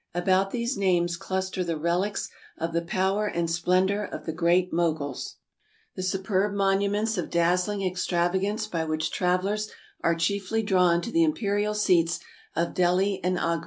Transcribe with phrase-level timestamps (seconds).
[0.15, 5.35] About these names cluster the relics of the power and splendor of the Great Moguls,
[5.95, 9.69] the superb monuments of dazzling ex travagance by which travelers
[10.03, 12.19] are chiefly drawn to the im perial seats
[12.55, 13.59] of Delhi and Agra.